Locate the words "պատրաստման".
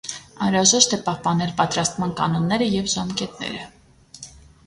1.59-2.15